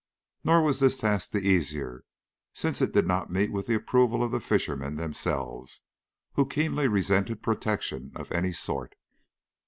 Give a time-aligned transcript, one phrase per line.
[0.43, 2.03] Nor was this task the easier
[2.53, 5.81] since it did not meet with the approval of the fishermen themselves,
[6.33, 8.95] who keenly resented protection of any sort.